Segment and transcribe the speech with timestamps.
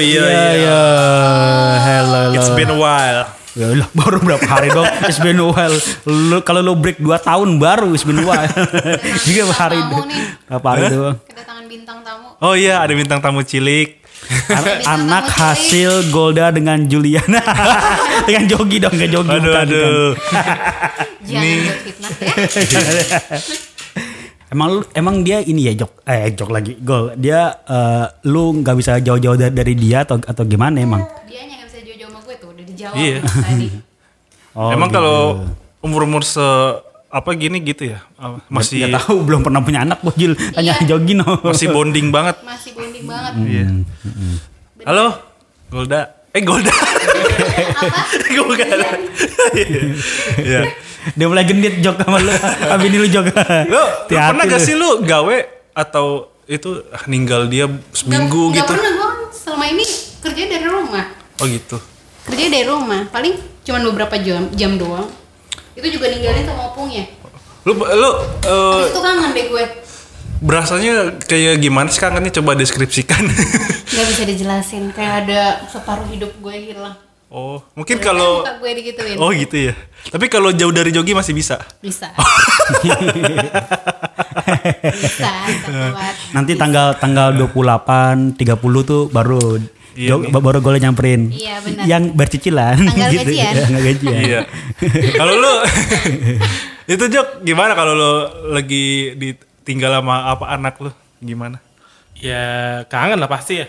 [0.00, 0.28] Iya, yo.
[0.56, 0.80] iya.
[1.78, 2.36] Hello, hello.
[2.36, 3.20] It's been a while.
[3.50, 4.86] Ya lah, baru berapa hari dong.
[5.04, 5.74] It's been a while.
[6.06, 8.46] Lu, kalau lu break 2 tahun baru it's been a while.
[9.26, 10.22] Juga hari tamu nih.
[10.46, 11.16] Berapa hari doang.
[11.20, 12.26] Kedatangan bintang tamu.
[12.40, 14.00] Oh iya, ada bintang tamu cilik.
[14.48, 17.42] An- anak hasil Golda dengan Juliana.
[18.28, 19.66] dengan Jogi dong, ke Jogi Aduh bukan, bukan.
[19.66, 20.10] aduh.
[21.26, 23.18] Jangan buat fitnah ya.
[24.50, 27.14] Emang lu, emang dia ini ya jok eh jok lagi gol.
[27.14, 31.06] Dia eh, lu nggak bisa jauh-jauh dari, dari dia atau atau gimana emang?
[31.24, 33.16] Dia yang bisa jauh-jauh sama gue tuh udah dijawab Iya.
[33.46, 33.68] tadi.
[34.50, 34.98] Oh, Emang gitu.
[34.98, 35.18] kalau
[35.78, 36.42] umur-umur se
[37.06, 38.02] apa gini gitu ya?
[38.14, 40.34] Apa, Masih Nggak tahu belum pernah punya anak gua Jul.
[40.34, 40.86] Tanya Iya.
[40.88, 41.30] Jogi no.
[41.40, 42.34] masih bonding banget.
[42.42, 43.32] Masih bonding banget.
[43.46, 43.66] Iya.
[44.82, 45.06] Halo,
[45.70, 46.00] Golda.
[46.30, 46.70] Eh Golda.
[48.30, 48.78] Gue bukan.
[50.38, 50.60] Iya.
[51.12, 52.32] Dia mulai genit jok sama lu.
[52.68, 53.24] Abis ini lu jok.
[53.66, 55.36] Lu, lu pernah gak sih lu gawe
[55.72, 56.06] atau
[56.44, 58.72] itu ah, ninggal dia seminggu Nggak- gitu?
[58.72, 59.84] Nggak pernah gue selama ini
[60.20, 61.04] kerja dari rumah.
[61.36, 61.76] Oh gitu.
[62.22, 63.00] Kerja dari rumah.
[63.06, 65.08] Paling cuma beberapa jam jam doang.
[65.72, 67.06] Itu juga ninggalin sama opungnya.
[67.62, 68.10] Lu lu
[68.42, 69.64] Habis itu kangen deh gue.
[70.40, 73.20] berasanya kayak gimana sih kangennya coba deskripsikan.
[73.86, 74.88] Gak bisa dijelasin.
[74.90, 76.96] Kayak ada separuh hidup gue hilang.
[77.30, 79.16] Oh, mungkin kalau Muka gue digituin.
[79.16, 79.74] Oh gitu ya.
[80.06, 81.62] Tapi kalau jauh dari jogi masih bisa.
[81.78, 82.10] Bisa.
[84.92, 85.30] bisa.
[86.32, 88.50] Nanti tanggal tanggal 28, 30
[88.82, 89.58] tuh baru
[89.90, 90.32] Iya Jok- nih.
[90.32, 91.22] baru gue nyamperin.
[91.28, 91.84] Iya, benar.
[91.84, 93.22] Yang bercicilan Tanggal gitu.
[93.26, 93.54] gajian.
[93.58, 94.20] Ya, gajian.
[94.22, 94.40] Iya.
[95.18, 95.52] kalau lu
[96.94, 98.12] itu Jok gimana kalau lu
[98.54, 100.94] lagi ditinggal sama apa anak lu?
[101.18, 101.58] Gimana?
[102.16, 102.42] Ya
[102.86, 103.66] kangen lah pasti ya.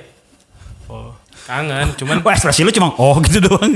[0.86, 3.76] Oh, Kangen, cuman Wah, ekspresi lu cuma oh gitu doang.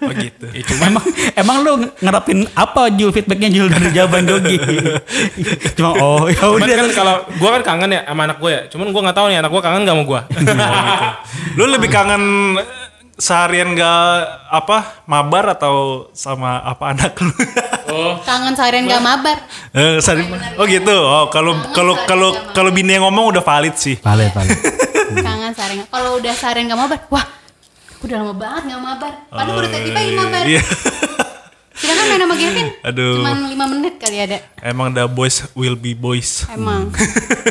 [0.00, 0.46] oh gitu.
[0.48, 4.56] ya cuman emang emang lu ngerapin apa Jul feedbacknya Jul dari jawaban Jogi?
[5.76, 6.76] cuma oh ya Cuman udah.
[6.76, 8.62] kan kalau gua kan kangen ya sama anak gue ya.
[8.66, 10.20] Cuman gua nggak tahu nih anak gua kangen gak sama gua.
[11.58, 12.22] Lu lebih kangen
[13.16, 14.12] seharian gak
[14.48, 15.74] apa mabar atau
[16.10, 17.28] sama apa anak lu?
[17.90, 19.36] oh, Kangen seharian gak mabar.
[19.72, 20.24] Eh, sehari-
[20.56, 20.94] oh gitu.
[20.94, 23.96] Oh kalau kalau kalau kalau bini yang ngomong udah valid sih.
[23.96, 24.48] Pale pale.
[25.52, 25.86] Seharian.
[25.86, 27.26] Kalau udah seharian gak mabar, wah,
[28.00, 29.12] udah lama banget gak mabar.
[29.26, 30.44] Padahal udah tadi pagi mabar.
[30.44, 30.62] Iya.
[31.72, 33.14] Sedangkan main sama Gavin, Aduh.
[33.16, 34.36] cuma 5 menit kali ada.
[34.60, 36.44] Emang the boys will be boys.
[36.46, 36.92] Emang.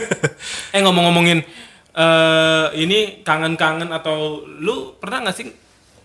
[0.75, 1.41] eh ngomong-ngomongin
[1.91, 5.49] eh ini kangen-kangen atau lu pernah nggak sih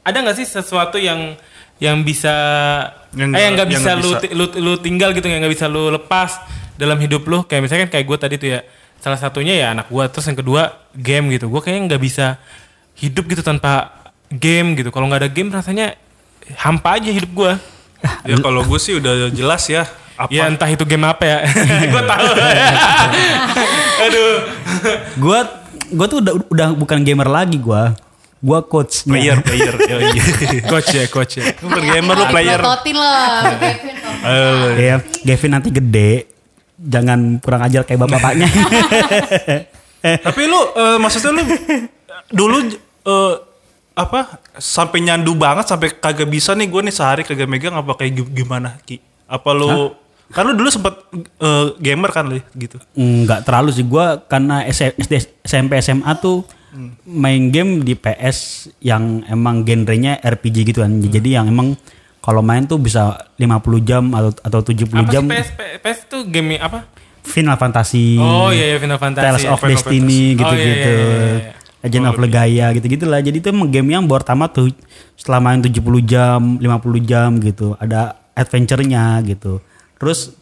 [0.01, 1.37] ada nggak sih sesuatu yang
[1.77, 2.33] yang bisa
[3.13, 4.21] Yang eh yang nggak yang bisa, nggak lu, bisa.
[4.21, 6.41] ti- lu lu tinggal gitu yang nggak bisa lu lepas
[6.75, 8.61] dalam hidup lu kayak misalkan kayak gue tadi tuh ya
[9.05, 10.63] salah satunya ya anak gue terus yang kedua
[10.97, 12.41] game gitu gue kayaknya nggak bisa
[12.97, 13.93] hidup gitu tanpa
[14.33, 15.93] game gitu kalau nggak ada game rasanya
[16.57, 17.53] hampa aja hidup gue
[18.25, 19.85] Ya kalau gue sih udah jelas ya.
[20.15, 20.29] Apa?
[20.29, 21.39] ya entah itu game apa ya
[21.93, 22.27] gue tahu
[24.05, 24.33] aduh
[25.17, 25.39] Gua
[25.91, 27.97] gua tuh udah udah bukan gamer lagi gua.
[28.39, 29.73] Gua coach player player.
[29.89, 30.23] Iya.
[30.69, 32.61] coach ya coach ya bukan gamer lu player.
[32.61, 33.95] Prototin loh, Gavin.
[34.21, 36.29] Eh, Ya, Gavin nanti gede.
[36.75, 38.49] Jangan kurang ajar kayak bapak-bapaknya.
[40.27, 41.43] Tapi lu eh, maksudnya lu
[42.29, 42.57] dulu
[43.05, 43.35] eh,
[43.95, 48.13] apa sampai nyandu banget sampai kagak bisa nih gue nih sehari kagak megang apa kayak
[48.13, 48.99] gi- gimana Ki?
[49.25, 49.95] Apa lu
[50.29, 50.95] kan lu dulu sempet
[51.39, 52.77] eh, gamer kan lu gitu.
[52.93, 56.43] Enggak terlalu sih gua karena SD SMP SMA tuh
[57.07, 60.91] main game di PS yang emang genrenya RPG gitu kan.
[60.99, 61.79] Jadi yang emang
[62.25, 65.49] kalau main tuh bisa 50 jam atau atau 70 apa jam sih PS
[65.85, 66.89] PS tuh game apa
[67.25, 68.21] Final Fantasy.
[68.21, 69.25] Oh iya, iya Final Fantasy.
[69.25, 70.45] Tales of Final Destiny Fantasy.
[70.45, 70.93] Oh, gitu-gitu.
[70.93, 71.53] iya, iya, iya, iya.
[71.85, 73.21] Legend Oh, of Legaia gitu-gitu lah.
[73.21, 74.73] Jadi itu emang game yang pertama tuh
[75.17, 77.77] setelah main 70 jam, 50 jam gitu.
[77.77, 79.61] Ada adventure-nya gitu.
[80.01, 80.33] Terus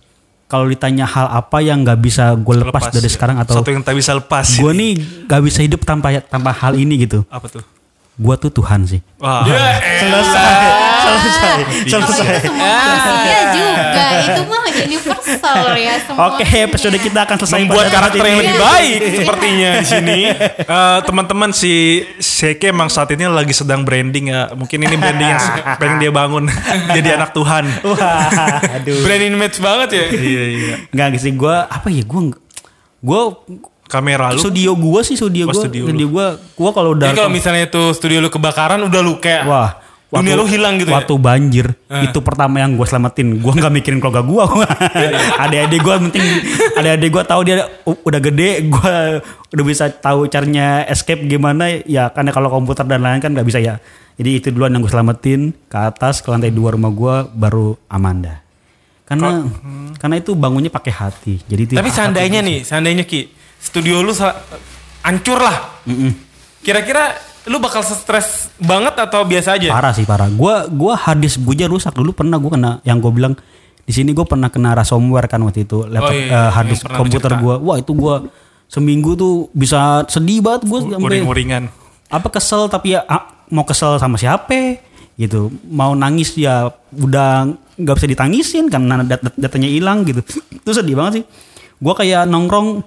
[0.46, 3.14] kalau ditanya hal apa yang nggak bisa gue lepas, dari ya.
[3.14, 4.44] sekarang atau satu yang tak bisa lepas.
[4.52, 4.92] gue nih
[5.24, 7.24] nggak bisa hidup tanpa tanpa hal ini gitu.
[7.32, 7.64] apa tuh?
[8.20, 9.00] Gue tuh Tuhan sih.
[9.16, 9.40] Wah.
[9.48, 10.56] Selesai,
[11.00, 11.56] selesai,
[11.88, 11.88] selesai.
[11.88, 12.12] Itu
[12.44, 14.04] semua manusia juga.
[14.28, 16.22] Itu mah universal ya semua.
[16.36, 20.18] Oke, episode kita akan selesai Membuat karakter yang lebih baik sepertinya di sini.
[20.28, 24.52] Eh, teman-teman si Seke emang saat ini lagi sedang branding ya.
[24.52, 25.42] Mungkin ini branding yang
[25.80, 26.44] pengen dia bangun
[26.92, 27.64] jadi anak Tuhan.
[27.86, 29.00] Wah, aduh.
[29.00, 30.06] Brand image banget ya.
[30.12, 30.74] iya iya.
[30.92, 32.20] Nggak sih gue apa ya gue
[33.02, 33.22] gue
[33.92, 34.40] Kamera lu.
[34.40, 36.12] studio gue sih studio Oh, gue studio studio, lu.
[36.16, 39.70] gue gue kalau udah kalau misalnya itu studio lu kebakaran udah lu kayak wah
[40.12, 41.00] Dunia lu hilang gitu ya?
[41.00, 41.66] waktu banjir
[42.04, 43.40] itu pertama yang gue selamatin.
[43.40, 44.44] Gue nggak mikirin keluarga gue
[45.48, 46.24] adik-adik gue penting
[46.76, 48.92] adik-adik gue tahu dia udah gede gue
[49.56, 51.80] udah bisa tahu caranya escape gimana.
[51.88, 53.80] Ya karena kalau komputer dan lain kan nggak bisa ya.
[54.20, 58.44] Jadi itu duluan yang gue selamatin ke atas ke lantai dua rumah gue baru Amanda
[59.08, 59.44] karena
[59.96, 61.34] karena itu bangunnya pakai hati.
[61.42, 63.28] Jadi itu Tapi seandainya nih, seandainya Ki,
[63.62, 64.10] studio lu
[65.00, 65.78] hancur lah.
[66.60, 67.14] Kira-kira
[67.46, 69.70] lu bakal stres banget atau biasa aja?
[69.70, 70.30] Parah sih parah.
[70.30, 73.34] Gua gua harddisk gue rusak dulu pernah gua kena yang gue bilang
[73.82, 76.98] di sini gue pernah kena ransomware kan waktu itu laptop Oh, iya, yang harddisk pernah
[77.02, 77.54] komputer gua.
[77.58, 78.22] Wah itu gua
[78.70, 81.68] seminggu tuh bisa sedih banget gue sampai Uring-uringan.
[82.08, 84.80] apa kesel tapi ya ah, mau kesel sama siapa
[85.12, 90.70] gitu mau nangis ya udah nggak bisa ditangisin karena dat- dat- datanya hilang gitu itu
[90.72, 91.24] sedih banget sih
[91.76, 92.80] gua kayak nongkrong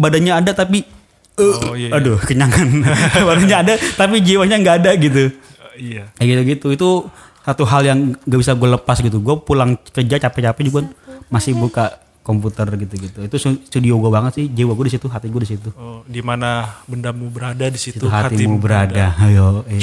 [0.00, 0.80] badannya ada tapi
[1.36, 2.00] eh, Oh, iya, iya.
[2.00, 2.68] aduh kenyangan.
[3.28, 5.28] Badannya ada tapi jiwanya nggak ada gitu.
[5.80, 6.12] Iya.
[6.16, 6.88] kayak gitu gitu itu
[7.40, 7.98] satu hal yang
[8.28, 9.16] gak bisa gue lepas gitu.
[9.20, 10.80] Gue pulang kerja capek-capek juga
[11.32, 13.24] masih buka komputer gitu-gitu.
[13.24, 15.68] Itu studio gue banget sih jiwa gue di situ hati gue di situ.
[15.80, 19.16] Oh, di mana bendamu berada di situ itu hatimu berada.
[19.16, 19.80] Ayo eh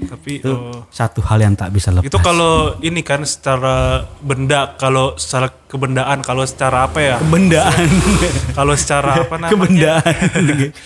[0.00, 4.72] Tapi itu oh, satu hal yang tak bisa lepas itu kalau ini kan secara benda,
[4.74, 7.16] kalau secara kebendaan, kalau secara apa ya?
[7.18, 7.88] kebendaan
[8.56, 9.50] Kalau secara apa namanya?
[9.50, 10.44] kebendaan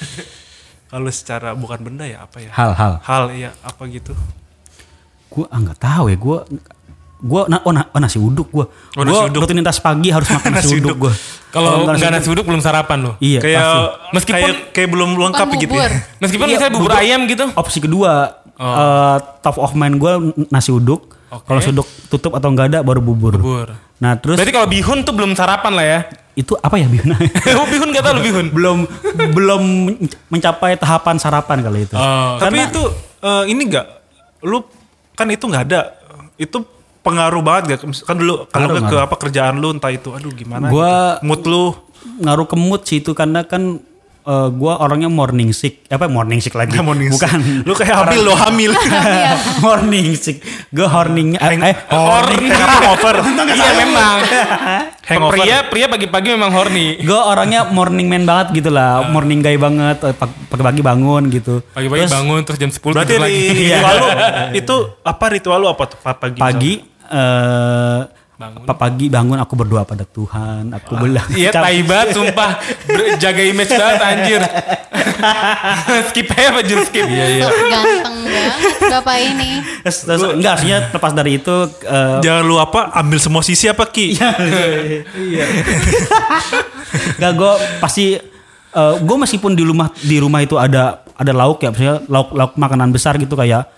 [0.91, 2.50] Kalau secara bukan benda ya apa ya?
[2.50, 4.17] hal-hal Hal ya apa gitu?
[5.29, 6.38] gue ah, nggak tahu ya gue
[7.23, 9.41] gue na, oh, na- oh, nasi uduk gue Oh, nasi gue uduk.
[9.43, 10.99] rutinitas pagi harus makan nasi, Nasi uduk uduk.
[11.03, 11.12] gue
[11.49, 13.12] Kalau nggak nasi uduk belum sarapan lo.
[13.19, 13.61] iya kayak.
[14.11, 15.88] Meskipun- kayak, kayak belum lengkap gitu ya.
[16.19, 16.99] Meskipun Iya, misalnya bubur bubur.
[16.99, 17.44] ayam gitu.
[17.53, 20.12] opsi kedua eh, top of mind gue
[20.49, 21.44] nasi uduk Oke.
[21.46, 23.69] kalau uduk tutup atau enggak ada baru bubur, Bubur.
[23.96, 26.00] nah terus Berarti kalau bihun tuh belum sarapan lah ya.
[26.32, 27.16] itu apa ya Biona?
[27.54, 28.46] Oh, bihun gak tau bihun.
[28.50, 28.78] belum
[29.31, 29.62] belum
[30.28, 32.37] mencapai tahapan sarapan kali itu Oh.
[32.37, 32.82] Tapi Karena- itu
[33.20, 33.87] eh, ini enggak
[34.43, 34.64] lu
[35.12, 35.81] kan itu nggak ada.
[36.34, 36.64] Itu
[36.99, 37.81] pengaruh banget gak?
[38.02, 41.26] Kan dulu kalau nggak ke apa kerjaan lu entah itu aduh gimana Gua- gitu.
[41.26, 41.64] mood lu
[42.19, 43.78] ngaruh ke mood sih itu karena kan
[44.23, 47.21] eh, gua orangnya morning sick apa morning sick lagi Morning sick.
[47.21, 48.71] bukan lu kayak hamil lo hamil.
[49.65, 50.39] morning sick
[50.69, 52.49] gue horning eh, eh Horny.
[52.49, 53.17] Hangover.
[53.53, 54.17] Iya memang.
[55.03, 55.37] Hangover.
[55.37, 56.97] Pria pria pagi-pagi memang horny.
[56.99, 61.61] gue orangnya morning man banget gitu lah morning guy banget eh, pag- pagi-pagi bangun gitu
[61.69, 63.37] Pagi-pagi Terus bangun terus jam 10 Berarti tidur lagi.
[63.37, 64.09] ri- ritual lu
[64.55, 66.39] itu apa ritual lu apa tuh pa- pagi?
[66.39, 66.73] pagi
[67.05, 68.01] eh
[68.43, 68.67] Bangun.
[68.67, 72.50] pa- pagi bangun aku berdoa pada Tuhan aku bilang Iya Cap- tai banget sumpah.
[73.17, 74.43] Jaga image banget anjir.
[76.11, 77.06] skip aja apa jul skip.
[77.06, 77.47] Iya iya.
[77.73, 78.59] Ganteng banget
[78.91, 79.50] bapak ini.
[79.83, 81.56] Terus, terus enggak artinya lepas dari itu
[81.87, 84.19] eh, Jangan lu apa ambil semua sisi apa Ki?
[85.15, 85.45] iya.
[87.19, 88.05] Enggak gue pasti
[88.75, 92.88] gue meskipun di rumah di rumah itu ada ada lauk ya, misalnya lauk lauk makanan
[92.88, 93.69] besar gitu kayak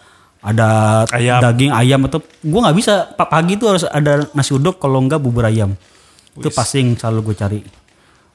[0.45, 0.69] ada
[1.09, 1.41] Ayam.
[1.41, 3.09] daging ayam atau gue nggak bisa.
[3.17, 5.73] Pa- pagi itu harus ada nasi uduk kalau enggak bubur ayam.
[6.37, 7.61] Itu pasti yang selalu gue cari.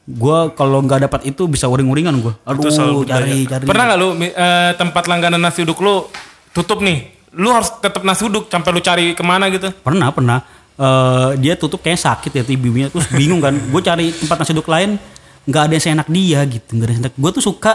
[0.09, 3.63] Gue kalau nggak dapat itu bisa uring-uringan gue aduh selalu cari cari.
[3.69, 6.09] Pernah gak lu eh, tempat langganan nasi uduk lu
[6.49, 7.13] tutup nih?
[7.37, 9.69] Lu harus tetap nasi uduk sampai lu cari ke mana gitu?
[9.85, 10.41] pernah pernah.
[10.81, 14.65] Eh, dia tutup kayak sakit ya ibunya terus bingung kan gue cari tempat nasi uduk
[14.65, 14.97] lain
[15.45, 17.13] nggak ada yang seenak dia gitu nggak ada yang seenak.
[17.13, 17.73] Gue tuh suka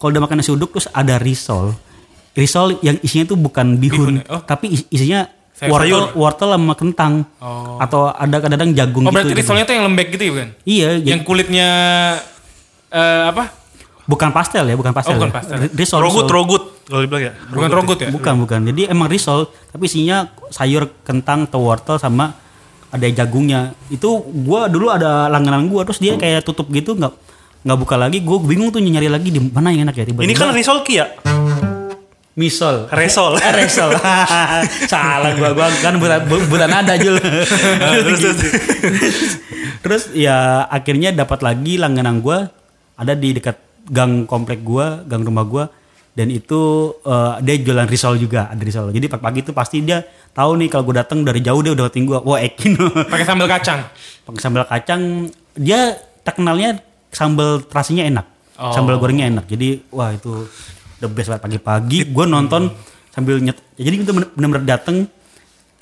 [0.00, 1.76] kalau udah makan nasi uduk terus ada risol
[2.34, 4.24] risol yang isinya tuh bukan bihun, Bihun ya?
[4.28, 4.42] Oh.
[4.42, 5.70] tapi is- isinya Sayur.
[5.72, 7.78] wortel wortel sama kentang Oh.
[7.78, 9.40] atau ada kadang-kadang jagung Oh gitu berarti gitu.
[9.40, 10.48] risolnya tuh yang lembek gitu ya kan?
[10.64, 11.68] iya Yang kulitnya
[12.90, 13.54] eh, apa?
[14.04, 15.34] bukan pastel ya bukan pastel, bukan ya.
[15.34, 15.56] pastel.
[15.58, 16.34] Ri- risol Rogut risol.
[16.34, 17.32] rogut kalau dibilang ya.
[17.48, 18.08] Bukan rogut ya?
[18.10, 20.16] bukan bukan jadi emang risol tapi isinya
[20.50, 22.36] sayur kentang atau wortel sama
[22.90, 24.06] ada jagungnya itu
[24.42, 27.14] gua dulu ada langganan gua terus dia kayak tutup gitu nggak
[27.64, 30.34] nggak buka lagi gue bingung tuh nyari lagi di mana yang enak ya tiba-tiba Ini
[30.36, 31.08] kan risol Ki ya?
[32.34, 32.86] Misol.
[32.90, 33.38] Resol.
[33.58, 33.90] Resol.
[34.92, 37.18] Salah gua gua kan buta bu- buta nada Jul.
[38.04, 38.38] Terus, terus.
[39.80, 40.02] terus.
[40.12, 42.50] Ya akhirnya dapat lagi langganan gua.
[42.94, 43.58] Ada di dekat
[43.90, 45.64] gang komplek gua gang rumah gua.
[46.14, 48.94] Dan itu eh, dia jualan risol juga ada risol.
[48.94, 49.98] Jadi pagi-pagi itu pasti dia
[50.30, 52.22] tahu nih kalau gue datang dari jauh dia udah ngatain gua.
[52.22, 52.78] Wah Ekin.
[53.10, 53.82] Pakai sambal kacang.
[54.22, 55.26] pakai sambal kacang.
[55.58, 56.78] Dia terkenalnya
[57.10, 58.26] sambal terasinya enak.
[58.54, 58.70] Oh.
[58.70, 59.50] sambal gorengnya enak.
[59.50, 60.46] Jadi wah itu
[61.04, 61.42] the best banget.
[61.44, 62.72] Pagi-pagi gue nonton
[63.08, 65.04] sambil nyet jadi itu bener- bener-bener dateng.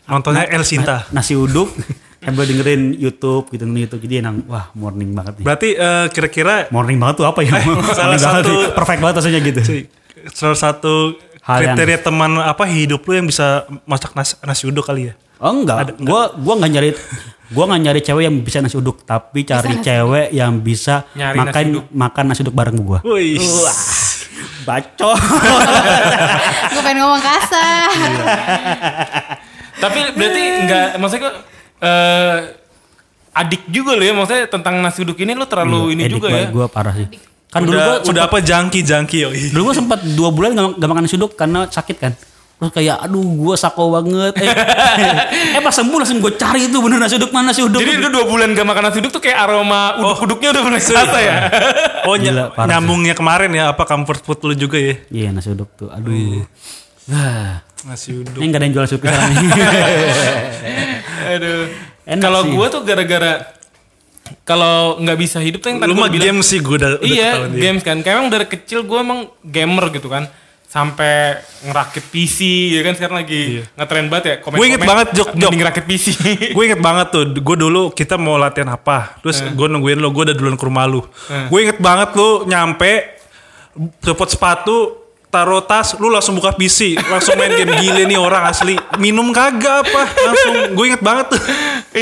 [0.02, 1.06] Nontonnya El Sinta.
[1.08, 1.70] na- nasi uduk
[2.20, 4.00] sambil dengerin YouTube gitu YouTube.
[4.00, 5.44] Jadi enak wah morning banget nih.
[5.44, 7.54] Berarti eh, kira-kira morning banget tuh apa ya?
[7.54, 7.72] Salah
[8.10, 8.70] Morning banget satu- nih.
[8.72, 9.60] perfect banget rasanya gitu.
[10.28, 10.94] Salah satu
[11.40, 13.46] Hal yang- kriteria teman apa hidup lu yang bisa
[13.82, 15.14] masak nasi, nasi uduk kali ya?
[15.38, 15.98] oh enggak.
[15.98, 16.90] Gua gua nggak nyari
[17.50, 19.02] gua nggak nyari cewek yang bisa nasi uduk.
[19.02, 21.84] Tapi cari cewek yang bisa Nyari nasi makan uduk.
[21.92, 22.98] makan nasi uduk bareng gua.
[23.02, 23.42] Wih.
[24.62, 25.18] Bacot.
[26.72, 27.88] gue pengen ngomong kasar.
[29.82, 31.34] Tapi berarti enggak maksudnya kok
[31.82, 32.36] eh
[33.32, 36.46] adik juga lo ya maksudnya tentang nasi uduk ini lo terlalu ini juga ya.
[36.48, 37.08] Gue parah sih.
[37.52, 39.18] Kan dulu udah, gue udah apa jangki jangki.
[39.52, 42.12] Dulu gue sempat dua bulan gak, gak makan nasi uduk karena sakit kan.
[42.62, 44.38] Terus kayak aduh gue sako banget.
[44.38, 44.46] Eh,
[45.58, 47.82] eh pas sembuh langsung gue cari itu bener nasi uduk mana nasi uduk.
[47.82, 51.18] Jadi lu dua bulan gak makan nasi uduk tuh kayak aroma uduk-uduknya udah mulai kerasa
[51.18, 51.34] ya.
[52.02, 52.70] Oh Gila, parah sih.
[52.70, 54.94] nyambungnya kemarin ya apa comfort food lu juga ya?
[55.10, 55.90] Iya nasi uduk tuh.
[55.90, 56.42] Aduh.
[57.06, 57.62] Wah.
[57.82, 58.38] Nasi uduk.
[58.38, 59.30] Ini gak ada yang jual supi sekarang.
[61.34, 61.62] Aduh.
[62.04, 62.50] Enak Kalau sih.
[62.52, 63.32] gua tuh gara-gara
[64.42, 67.04] kalau nggak bisa hidup tuh yang tadi Lu gua mah game sih gue udah, udah
[67.04, 67.62] iya, ketahuan dia.
[67.62, 67.96] games kan.
[68.00, 70.24] Kayak emang dari kecil gue emang gamer gitu kan.
[70.72, 71.36] Sampai
[71.68, 74.34] ngerakit PC ya kan sekarang lagi ngetren banget ya.
[74.40, 75.50] Komen Gua inget banget, Jok, Jok.
[75.52, 76.06] Mending rakit PC.
[76.56, 80.32] gue inget banget tuh, gue dulu kita mau latihan apa, terus gue nungguin lo, gue
[80.32, 81.04] udah duluan ke rumah lu.
[81.52, 83.20] Gue inget banget lu nyampe,
[84.00, 84.96] copot sepatu,
[85.28, 88.72] taruh tas, lu langsung buka PC, langsung main game gile nih orang asli.
[88.96, 91.40] Minum kagak apa, langsung gue inget banget tuh.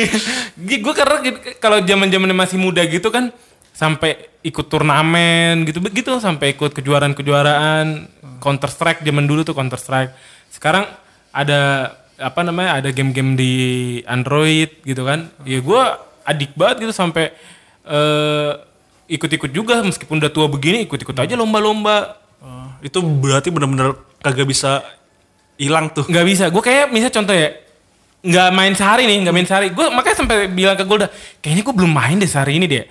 [0.87, 1.19] gue karena
[1.59, 3.35] kalau zaman zamannya masih muda gitu kan
[3.75, 8.09] sampai ikut turnamen gitu begitu sampai ikut kejuaraan-kejuaraan
[8.41, 10.13] Counter Strike zaman dulu tuh Counter Strike.
[10.49, 10.89] Sekarang
[11.31, 13.55] ada apa namanya ada game-game di
[14.09, 15.29] Android gitu kan.
[15.45, 15.83] Ya gue
[16.25, 17.33] adik banget gitu sampai
[17.85, 18.53] eh,
[19.11, 22.17] ikut-ikut juga meskipun udah tua begini ikut-ikut aja lomba-lomba.
[22.41, 23.93] Oh, itu berarti bener-bener
[24.25, 24.81] kagak bisa
[25.61, 26.09] hilang tuh.
[26.09, 27.53] nggak bisa gue kayak misalnya contoh ya
[28.21, 31.13] nggak main sehari nih nggak main sehari gue makanya sampai bilang ke Golda
[31.45, 32.85] kayaknya gue belum main deh sehari ini deh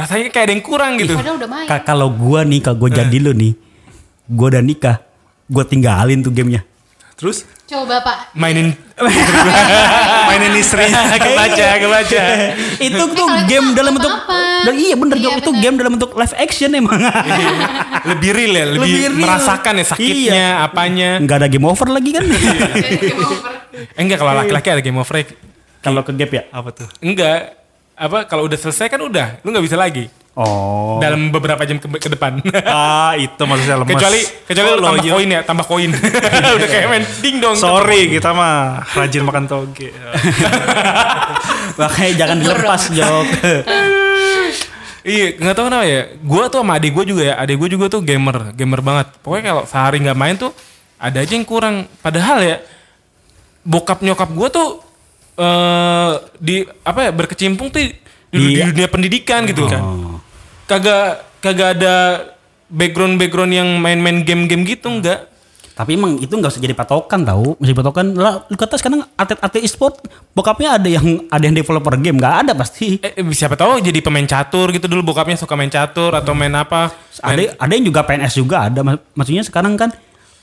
[0.00, 1.66] rasanya kayak ada yang kurang gitu Padahal udah main.
[1.66, 3.52] Ka- Kalau gue nih, kalau gue jadi lu nih,
[4.26, 4.96] gue udah nikah,
[5.46, 6.64] gue tinggalin tuh gamenya.
[7.14, 8.32] Terus Coba Pak.
[8.32, 8.72] mainin
[10.28, 10.88] mainin istri.
[11.24, 12.20] kebaca kebaca
[12.80, 14.14] itu tuh itu game mah dalam bentuk
[14.60, 16.96] dan iya bener Iya, itu game dalam bentuk live action emang
[18.04, 19.14] lebih real ya lebih, Lebih real.
[19.20, 20.64] merasakan ya sakitnya Iya.
[20.64, 23.12] apanya nggak ada game over lagi kan eh,
[23.96, 25.16] enggak kalau laki-laki ada game over
[25.78, 26.88] kalau ke gap ya apa tuh?
[27.00, 27.59] enggak
[28.00, 31.84] apa kalau udah selesai kan udah lu nggak bisa lagi oh dalam beberapa jam ke,
[32.00, 33.92] ke depan Ah itu maksudnya lemes.
[33.92, 35.90] kecuali kecuali Oh, lu tambah koin ya tambah koin
[36.56, 39.92] udah kayak main ding dong Sorry kita mah rajin makan toge.
[41.80, 43.26] makanya jangan dilepas Jok
[45.00, 46.12] Iya, nggak tahu kenapa ya.
[46.20, 47.34] Gua tuh sama adik gue juga ya.
[47.40, 49.08] Adik gue juga tuh gamer, gamer banget.
[49.24, 50.52] Pokoknya kalau sehari nggak main tuh
[51.00, 51.88] ada aja yang kurang.
[52.04, 52.60] Padahal ya
[53.64, 54.68] bokap nyokap gue tuh
[55.40, 57.88] eh di apa ya berkecimpung tuh di,
[58.30, 59.80] di Di- dunia pendidikan gitu kan.
[59.80, 60.16] Oh.
[60.64, 61.06] Kagak
[61.40, 61.94] kagak ada
[62.66, 65.26] background background yang main-main game-game gitu enggak.
[65.70, 69.64] tapi emang itu nggak usah jadi patokan tahu masih patokan lah lu kata sekarang atlet-atlet
[69.64, 69.96] e-sport
[70.30, 73.96] bokapnya ada yang ada yang developer game nggak ada pasti Eh, eh, siapa tahu jadi
[73.98, 76.92] pemain catur gitu dulu bokapnya suka main catur atau main apa.
[77.18, 79.88] ada ada yang juga PNS juga ada Mak- maksudnya sekarang kan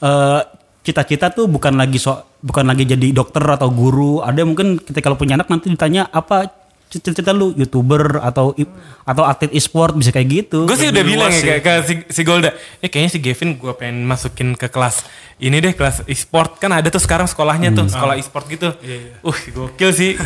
[0.01, 0.41] eh,
[0.87, 5.03] cita-cita tuh bukan lagi so bukan lagi jadi dokter atau guru ada yang mungkin kita
[5.03, 6.47] kalau punya anak nanti ditanya apa
[6.87, 8.55] cita-cita lu youtuber atau
[9.03, 11.59] atau atlet e-sport bisa kayak gitu Gue sih udah Lebih bilang ya ya.
[11.59, 12.55] ke, ke si, si Golda.
[12.79, 15.03] Eh kayaknya si Gavin gue pengen masukin ke kelas
[15.37, 18.73] ini deh kelas e-sport kan ada tuh sekarang sekolahnya tuh sekolah e-sport gitu.
[19.21, 20.17] Uh gokil sih.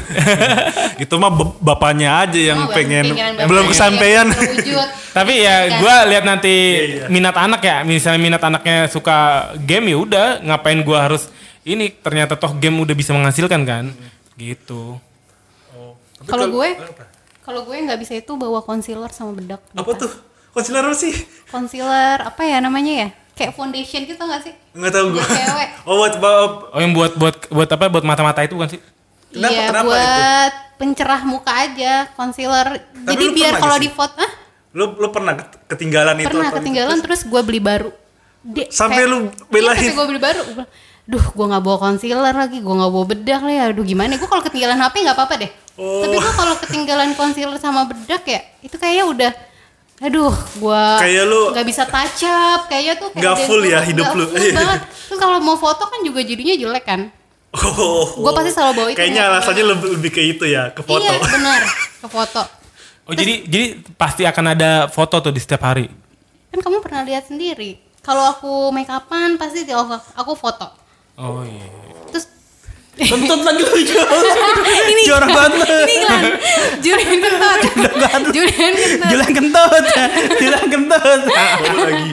[1.03, 4.25] itu mah bap- bapaknya aja yang Oh, pengen bapak belum kesampaian.
[4.25, 4.87] terwujud.
[5.17, 5.79] Tapi ya Kan.
[5.83, 6.53] gue lihat nanti
[7.07, 7.83] minat anak ya.
[7.83, 9.17] Misalnya minat anaknya suka
[9.59, 11.27] game ya udah ngapain gue harus
[11.61, 13.85] ini ternyata toh game udah bisa menghasilkan kan.
[14.33, 14.95] Gitu.
[16.21, 16.69] Kalau gue,
[17.41, 19.59] kalau gue nggak bisa itu bawa concealer sama bedak.
[19.73, 20.11] Apa tuh?
[20.51, 21.11] Konsiler apa sih?
[21.47, 23.09] Concealer apa ya namanya ya?
[23.41, 24.53] Kayak foundation gitu nggak sih?
[24.71, 25.67] Enggak tahu cewek.
[25.89, 27.89] Oh buat buat- Oh yang buat buat buat apa?
[27.89, 28.81] Buat mata-mata itu bukan sih?
[29.31, 32.67] Kenapa- iya, kenapa buat pencerah muka aja concealer.
[33.01, 34.31] Jadi lu biar pernah kalau nggak di foto, ah,
[34.71, 37.89] lu lu pernah ket- ketinggalan itu pernah atau- ketinggalan terus gue beli baru.
[38.39, 39.77] Di- Sampai kayak- lu Iya, belain?
[39.79, 40.41] sampai gue beli baru.
[40.53, 40.65] Gue
[41.01, 43.63] Duh, gue nggak bawa concealer lagi, gue nggak bawa bedak lah ya.
[43.67, 44.15] Aduh, gimana?
[44.15, 45.51] Gue kalau ketinggalan HP nggak apa-apa deh.
[45.75, 45.99] Oh.
[45.99, 49.31] Tapi gue kalau ketinggalan concealer sama bedak ya, itu kayaknya udah
[50.01, 53.79] Aduh, gua Kayak lu- nggak bisa touch up, kayaknya tuh kayak Nggak ada full ya
[53.81, 54.25] hidup lu.
[54.25, 54.81] full banget.
[55.07, 57.01] Terus kalau mau foto kan juga jadinya jelek kan?
[57.53, 58.07] Oh.
[58.17, 59.29] Gua pasti selalu bawa itu Kayaknya ya.
[59.29, 60.97] alasannya lebih, lebih ke itu ya, ke foto.
[60.99, 61.61] Iya, benar,
[62.01, 62.41] ke foto.
[63.03, 65.85] Oh jadi jadi pasti akan ada foto tuh di setiap hari.
[66.47, 67.77] Kan kamu pernah lihat sendiri.
[67.99, 70.65] Kalau aku make upan pasti di- aku, aku foto.
[71.15, 71.69] Oh iya.
[72.09, 72.25] Terus
[72.91, 74.01] Kentut lagi lu Jo.
[74.87, 75.67] ini Jorok banget.
[75.87, 76.21] Ini kan
[78.35, 79.07] Julian kentut.
[79.09, 79.83] Julian kentut.
[80.39, 81.21] Jualan kentut.
[81.77, 82.11] Lagi.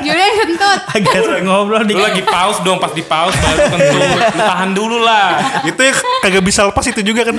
[0.00, 0.80] Julian kentut.
[0.88, 4.00] Agak ngobrol Lu di lagi pause dong, pas di pause baru kentut.
[4.08, 5.60] Lu tahan dulu lah.
[5.62, 5.92] itu ya
[6.24, 7.36] kagak bisa lepas itu juga kan.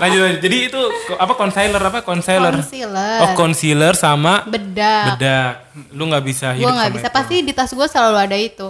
[0.00, 0.40] Lanjut, lanjut.
[0.44, 0.80] Jadi itu
[1.16, 2.54] apa concealer apa concealer?
[2.60, 3.18] Concealer.
[3.24, 5.16] Oh concealer sama Bedak.
[5.16, 5.52] bedak.
[5.96, 7.08] Lu nggak bisa Gue hidup nggak sama bisa.
[7.08, 7.16] itu.
[7.16, 8.68] Pasti di tas gue selalu ada itu.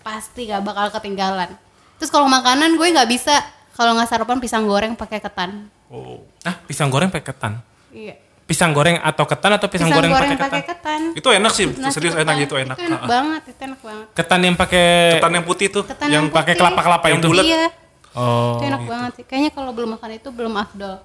[0.00, 1.50] Pasti gak bakal ketinggalan.
[1.98, 3.34] Terus kalau makanan gue nggak bisa.
[3.76, 5.68] Kalau nggak sarapan pisang goreng pakai ketan.
[5.88, 6.18] Oh.
[6.42, 7.62] Ah, pisang goreng pakai ketan.
[7.88, 8.14] Iya.
[8.42, 10.38] Pisang goreng atau ketan atau pisang, goreng, pakai ketan?
[10.40, 11.00] pakai ketan.
[11.12, 12.30] Itu enak sih, Nasi serius ketan.
[12.30, 12.76] enak itu enak.
[12.76, 14.06] Itu enak Ah, banget, itu enak banget.
[14.14, 15.82] Ketan yang pakai Ketan yang putih tuh.
[15.82, 16.60] Ketan yang yang pakai putih.
[16.60, 17.44] kelapa-kelapa Yang bulat.
[17.44, 17.64] Iya,
[18.12, 18.54] Oh.
[18.54, 19.24] itu enak banget sih.
[19.24, 20.96] Kayaknya kalau belum makan itu belum afdol.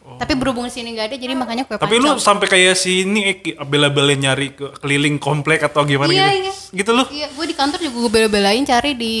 [0.00, 2.18] Tapi berhubung di sini nggak ada, jadi makanya kue Tapi lu pancong.
[2.18, 6.40] sampai kayak si ini eh, bela-belain nyari ke keliling komplek atau gimana Iya, gitu.
[6.42, 6.52] iya.
[6.74, 7.04] Gitu lu.
[7.06, 9.14] Iya, gue di kantor juga gue bela-belain cari di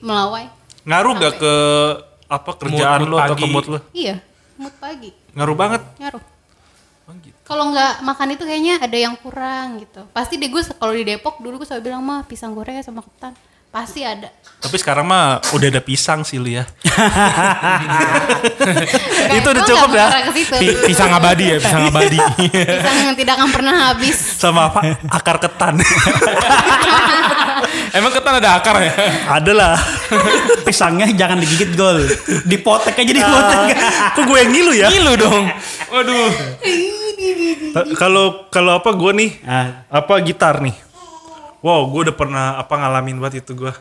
[0.00, 0.48] Melawai.
[0.82, 1.54] Ngaruh gak ke
[2.26, 3.78] apa kerjaan Mood- lu atau ke mood lu?
[3.92, 4.24] Iya,
[4.62, 5.10] mood pagi.
[5.34, 5.82] Ngaruh banget.
[5.98, 6.22] Ngaruh.
[7.02, 7.34] Oh, gitu.
[7.42, 10.06] Kalau nggak makan itu kayaknya ada yang kurang gitu.
[10.14, 13.34] Pasti deh gue kalau di Depok dulu gue selalu bilang mah pisang goreng sama ketan.
[13.72, 14.28] Pasti ada.
[14.60, 16.68] Tapi sekarang mah udah ada pisang sih lu ya.
[19.40, 20.08] Itu udah cukup ya?
[20.84, 22.20] pisang abadi ya, pisang abadi.
[22.52, 24.16] pisang yang tidak akan pernah habis.
[24.38, 25.00] Sama apa?
[25.08, 25.80] Akar ketan.
[27.92, 28.92] Emang ketan ada akar ya?
[29.40, 29.74] ada lah.
[30.64, 32.00] pisangnya jangan digigit gol.
[32.48, 33.60] Dipotek aja dipotek.
[34.16, 34.88] Kok gue yang ngilu ya?
[34.88, 35.44] Ngilu dong.
[35.92, 36.30] Waduh.
[37.96, 39.30] Kalau kalau apa gue nih?
[39.44, 39.84] Ah.
[39.92, 40.76] Apa gitar nih?
[41.62, 43.72] Wow, gue udah pernah apa ngalamin banget itu gue.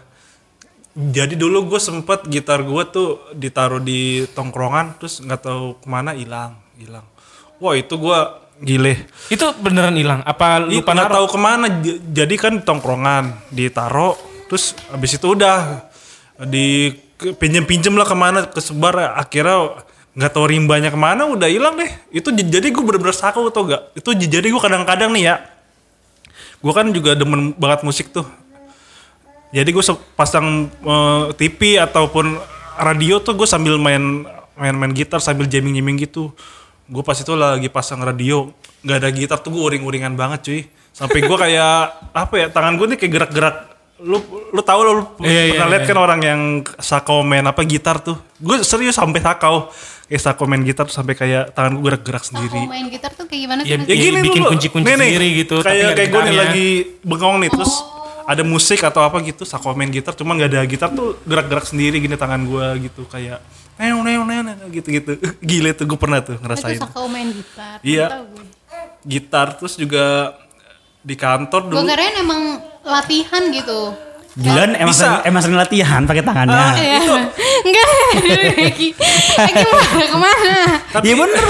[0.92, 6.12] Jadi dulu gue sempet gitar gue tuh ditaruh di tongkrongan, terus nggak tahu ke mana
[6.12, 7.08] hilang, hilang.
[7.64, 8.20] Wah itu gue
[8.62, 9.10] gile.
[9.28, 10.22] Itu beneran hilang?
[10.24, 11.16] Apa lupa nggak naruh?
[11.18, 11.66] tahu ke mana.
[12.14, 14.16] Jadi kan tongkrongan ditaro,
[14.48, 15.90] terus abis itu udah
[16.46, 16.94] di
[17.38, 21.92] pinjem pinjem lah ke mana kesebar akhirnya nggak tahu rimbanya ke mana udah hilang deh
[22.12, 25.36] itu jadi gue bener-bener saku tau gak itu jadi gue kadang-kadang nih ya
[26.60, 28.28] gue kan juga demen banget musik tuh
[29.56, 29.84] jadi gue
[30.20, 32.42] pasang eh, TV ataupun
[32.76, 34.28] radio tuh gue sambil main
[34.60, 36.36] main main gitar sambil jamming jamming gitu
[36.92, 40.62] gue pas itu lagi pasang radio nggak ada gitar tuh gue uring-uringan banget cuy.
[40.92, 41.76] Sampai gue kayak
[42.24, 43.56] apa ya tangan gue nih kayak gerak-gerak.
[43.98, 44.18] Lu
[44.50, 46.42] lu tahu lo lu Iya, pernah iya, lihat kan orang yang
[46.76, 48.18] sakau main apa gitar tuh?
[48.36, 49.70] Gue serius sampai sakau.
[50.06, 52.60] Kayak sakau main gitar tuh sampai kayak tangan gue gerak-gerak sendiri.
[52.68, 53.88] main gitar tuh kayak gimana Ya, sih?
[53.88, 54.52] ya gini bikin dulu.
[54.52, 56.68] kunci-kunci Nih, nih, sendiri gitu, kayak kayak gue nih lagi
[57.02, 57.74] bengong nih terus
[58.22, 61.96] ada musik atau apa gitu sakau main gitar cuman nggak ada gitar tuh gerak-gerak sendiri
[61.98, 63.40] gini tangan gue gitu kayak
[63.82, 65.12] neong neong neong, gitu gitu
[65.50, 67.78] gile tuh gue pernah tuh Itu ngerasain sakau main gitar.
[67.82, 68.06] Iya.
[68.14, 68.46] Tahu gue.
[69.02, 70.38] gitar terus juga
[71.02, 72.42] di kantor Gue dulu kirain emang
[72.86, 73.98] latihan gitu.
[74.32, 75.04] Gilan emang Bisa.
[75.04, 76.68] sering, emang sering latihan pakai tangannya.
[76.80, 77.00] Iya.
[77.68, 77.86] Enggak,
[78.72, 78.88] Eki.
[78.96, 80.56] Eki mana ke mana?
[81.04, 81.44] Iya bener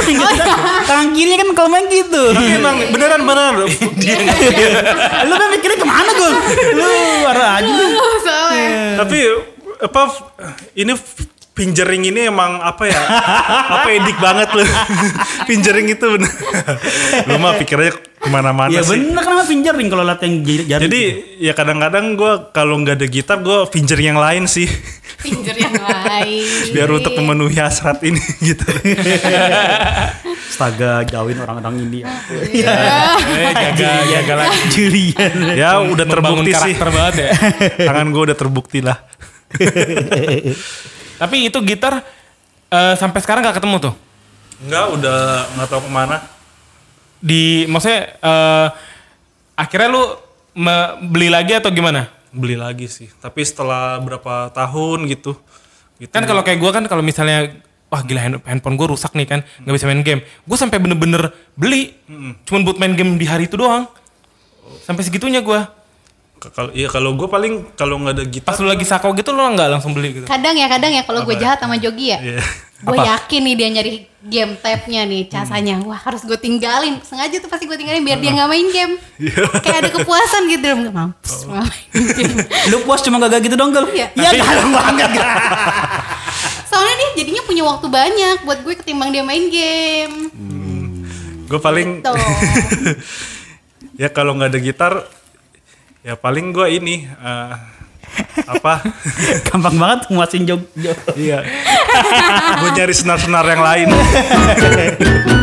[0.89, 2.23] Tangan kirinya kan kalau main gitu.
[2.33, 3.53] tapi emang beneran beneran
[5.29, 6.33] Lu kan mikirnya ke mana gol?
[6.73, 6.91] Lu
[7.29, 7.69] arah aja.
[7.69, 7.85] lu.
[8.01, 8.17] Oh,
[9.05, 9.17] tapi
[9.81, 10.01] apa
[10.73, 10.93] ini
[11.61, 13.01] fingering ini emang apa ya
[13.69, 14.65] apa edik banget lu
[15.49, 16.33] fingering itu bener
[17.29, 20.81] lu mah pikirnya ke mana-mana Iya sih bener kenapa fingering kalau latihan jari.
[20.89, 21.01] Jadi
[21.37, 24.65] ya kadang-kadang gue kalau nggak ada gitar gue fingering yang lain sih
[25.21, 26.45] Pinjer yang lain.
[26.73, 28.17] biar untuk memenuhi hasrat ini
[28.49, 28.65] gitu.
[30.49, 32.09] astaga jauhin orang-orang India.
[32.33, 34.59] Eh, jaga, jaga lagi.
[34.73, 35.33] Julian.
[35.53, 36.73] ya udah terbukti sih.
[36.73, 37.29] karakter banget ya.
[37.85, 38.97] Tangan gue udah terbukti lah.
[41.21, 42.01] Tapi itu gitar
[42.73, 43.93] eh, sampai sekarang gak ketemu tuh.
[44.65, 45.19] Enggak udah
[45.53, 46.17] nggak tahu ke mana.
[47.21, 48.67] Di maksudnya eh,
[49.53, 50.03] akhirnya lu
[51.13, 52.09] beli lagi atau gimana?
[52.33, 53.05] Beli lagi sih.
[53.21, 55.37] Tapi setelah berapa tahun gitu.
[56.01, 56.09] gitu.
[56.09, 59.39] Kan kalau kayak gue kan kalau misalnya wah gila hand- handphone gue rusak nih kan
[59.61, 60.21] nggak bisa main game.
[60.49, 61.93] Gue sampai bener-bener beli
[62.49, 63.85] cuman buat main game di hari itu doang.
[64.81, 65.61] Sampai segitunya gue.
[66.49, 68.49] Kalau iya kalau gue paling kalau nggak ada gitar.
[68.49, 70.25] Pas lu lagi sako gitu lu nggak langsung beli gitu.
[70.25, 72.17] Kadang ya, kadang ya kalau gue jahat sama Jogi ya.
[72.17, 72.41] Iya.
[72.81, 73.93] Gue yakin nih dia nyari
[74.25, 75.77] game tab-nya nih casanya.
[75.85, 76.97] Wah harus gue tinggalin.
[77.05, 78.97] Sengaja tuh pasti gue tinggalin biar dia nggak main game.
[79.61, 80.65] Kayak ada kepuasan gitu.
[80.81, 82.33] Nggak mampus main game.
[82.73, 83.85] Lu puas cuma gak gitu dong gol?
[83.93, 84.09] Iya.
[84.17, 85.13] Iya galak banget.
[86.65, 90.33] Soalnya dia jadinya punya waktu banyak buat gue ketimbang dia main game.
[91.45, 92.17] Gue paling Tuh.
[94.01, 94.93] ya kalau nggak ada gitar
[96.01, 97.53] ya paling gue ini eh,
[98.49, 98.81] apa
[99.47, 100.65] Gampang banget muasin jog.
[100.73, 100.97] jog.
[101.13, 101.45] iya
[102.57, 103.87] gue nyari senar-senar yang lain